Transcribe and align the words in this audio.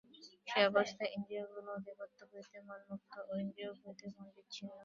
সে-অবস্থায় 0.47 1.13
ইন্দ্রিয়গুলির 1.15 1.75
আধিপত্য 1.75 2.19
হইতে 2.31 2.57
মন 2.67 2.81
মুক্ত 2.89 3.11
এবং 3.21 3.35
ইন্দ্রিয়গুলি 3.43 3.81
হইতে 3.85 4.05
মন 4.15 4.27
বিচ্ছিন্ন। 4.35 4.71